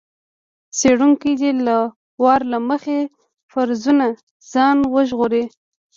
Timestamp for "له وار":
1.65-2.41